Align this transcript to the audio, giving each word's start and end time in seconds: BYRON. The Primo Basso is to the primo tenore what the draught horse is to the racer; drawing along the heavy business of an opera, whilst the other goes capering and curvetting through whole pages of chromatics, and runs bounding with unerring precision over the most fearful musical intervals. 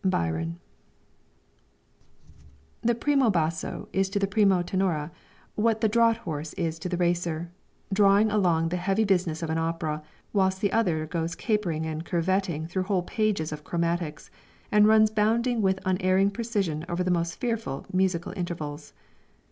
BYRON. 0.03 0.59
The 2.81 2.95
Primo 2.95 3.29
Basso 3.29 3.87
is 3.93 4.09
to 4.09 4.17
the 4.17 4.25
primo 4.25 4.63
tenore 4.63 5.11
what 5.53 5.81
the 5.81 5.87
draught 5.87 6.17
horse 6.21 6.53
is 6.53 6.79
to 6.79 6.89
the 6.89 6.97
racer; 6.97 7.51
drawing 7.93 8.31
along 8.31 8.69
the 8.69 8.77
heavy 8.77 9.03
business 9.03 9.43
of 9.43 9.51
an 9.51 9.59
opera, 9.59 10.01
whilst 10.33 10.59
the 10.59 10.71
other 10.71 11.05
goes 11.05 11.35
capering 11.35 11.85
and 11.85 12.03
curvetting 12.03 12.67
through 12.67 12.85
whole 12.89 13.03
pages 13.03 13.51
of 13.51 13.63
chromatics, 13.63 14.31
and 14.71 14.87
runs 14.87 15.11
bounding 15.11 15.61
with 15.61 15.79
unerring 15.85 16.31
precision 16.31 16.83
over 16.89 17.03
the 17.03 17.11
most 17.11 17.35
fearful 17.35 17.85
musical 17.93 18.33
intervals. 18.35 18.93